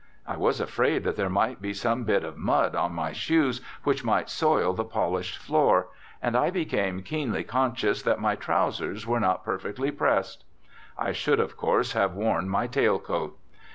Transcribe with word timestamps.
I 0.25 0.35
was 0.35 0.59
afraid 0.59 1.03
that 1.03 1.15
there 1.15 1.29
might 1.29 1.61
be 1.61 1.75
some 1.75 2.05
bit 2.05 2.23
of 2.23 2.35
mud 2.35 2.75
on 2.75 2.91
my 2.91 3.11
shoes 3.11 3.61
which 3.83 4.03
would 4.03 4.29
soil 4.29 4.73
the 4.73 4.83
polished 4.83 5.37
floor; 5.37 5.89
and 6.23 6.35
I 6.35 6.49
became 6.49 7.03
keenly 7.03 7.43
conscious 7.43 8.01
that 8.01 8.19
my 8.19 8.35
trowsers 8.35 9.05
were 9.05 9.19
not 9.19 9.45
perfectly 9.45 9.91
pressed. 9.91 10.43
I 10.97 11.11
should, 11.11 11.39
of 11.39 11.55
course, 11.55 11.93
have 11.93 12.15
worn 12.15 12.49
my 12.49 12.65
tail 12.65 12.97
coat. 12.97 13.37